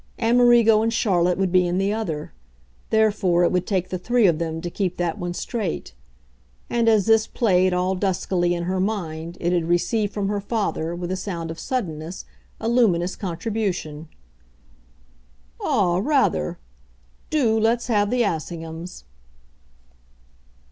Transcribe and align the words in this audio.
Amerigo 0.17 0.81
and 0.81 0.91
Charlotte 0.91 1.37
would 1.37 1.51
be 1.51 1.67
in 1.67 1.77
the 1.77 1.93
other; 1.93 2.33
therefore 2.89 3.43
it 3.43 3.51
would 3.51 3.67
take 3.67 3.89
the 3.89 3.99
three 3.99 4.25
of 4.25 4.39
them 4.39 4.59
to 4.61 4.71
keep 4.71 4.97
that 4.97 5.19
one 5.19 5.35
straight. 5.35 5.93
And 6.71 6.89
as 6.89 7.05
this 7.05 7.27
played, 7.27 7.71
all 7.71 7.93
duskily, 7.93 8.55
in 8.55 8.63
her 8.63 8.79
mind 8.79 9.37
it 9.39 9.53
had 9.53 9.65
received 9.67 10.11
from 10.11 10.27
her 10.27 10.41
father, 10.41 10.95
with 10.95 11.11
a 11.11 11.15
sound 11.15 11.51
of 11.51 11.59
suddenness, 11.59 12.25
a 12.59 12.67
luminous 12.67 13.15
contribution. 13.15 14.07
"Ah, 15.61 15.97
rather! 15.99 16.57
DO 17.29 17.59
let's 17.59 17.85
have 17.85 18.09
the 18.09 18.23
Assinghams." 18.23 19.03